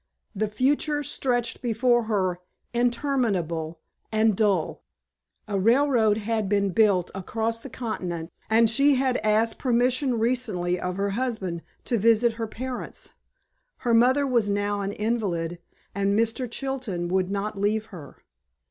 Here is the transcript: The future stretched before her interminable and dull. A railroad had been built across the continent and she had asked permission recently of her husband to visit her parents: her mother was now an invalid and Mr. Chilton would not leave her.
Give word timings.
The 0.35 0.47
future 0.47 1.03
stretched 1.03 1.61
before 1.61 2.05
her 2.05 2.39
interminable 2.73 3.79
and 4.11 4.35
dull. 4.35 4.83
A 5.47 5.59
railroad 5.59 6.17
had 6.17 6.49
been 6.49 6.71
built 6.71 7.11
across 7.13 7.59
the 7.59 7.69
continent 7.69 8.31
and 8.49 8.67
she 8.67 8.95
had 8.95 9.17
asked 9.17 9.59
permission 9.59 10.17
recently 10.17 10.79
of 10.79 10.97
her 10.97 11.11
husband 11.11 11.61
to 11.85 11.99
visit 11.99 12.33
her 12.33 12.47
parents: 12.47 13.13
her 13.85 13.93
mother 13.93 14.25
was 14.25 14.49
now 14.49 14.81
an 14.81 14.93
invalid 14.93 15.59
and 15.93 16.17
Mr. 16.17 16.49
Chilton 16.49 17.07
would 17.07 17.29
not 17.29 17.55
leave 17.61 17.85
her. 17.93 18.17